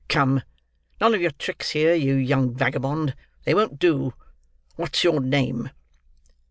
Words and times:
"Come, 0.09 0.41
none 0.99 1.13
of 1.13 1.21
your 1.21 1.29
tricks 1.29 1.69
here, 1.69 1.93
you 1.93 2.15
young 2.15 2.55
vagabond; 2.55 3.13
they 3.43 3.53
won't 3.53 3.77
do. 3.77 4.15
What's 4.75 5.03
your 5.03 5.19
name?" 5.21 5.69